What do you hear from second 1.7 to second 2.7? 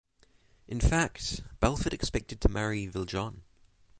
expected to